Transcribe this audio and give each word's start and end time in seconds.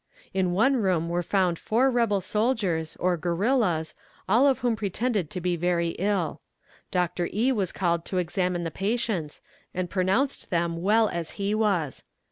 In 0.33 0.51
one 0.51 0.77
room 0.77 1.09
were 1.09 1.21
found 1.21 1.59
four 1.59 1.91
rebel 1.91 2.21
soldiers, 2.21 2.95
or 2.95 3.17
guerillas, 3.17 3.93
all 4.27 4.47
of 4.47 4.57
whom 4.65 4.75
pretended 4.75 5.29
to 5.29 5.39
be 5.39 5.55
very 5.55 5.89
ill. 5.99 6.41
Dr. 6.89 7.29
E. 7.31 7.51
was 7.51 7.71
called 7.71 8.03
to 8.05 8.17
examine 8.17 8.63
the 8.63 8.71
patients, 8.71 9.43
and 9.75 9.91
pronounced 9.91 10.49
them 10.49 10.81
well 10.81 11.07
as 11.07 11.33
he 11.37 11.53
was. 11.53 12.03